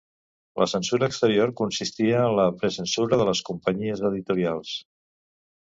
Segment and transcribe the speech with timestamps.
[0.61, 4.77] La censura exterior consistia en la precensura de les companyies editorials.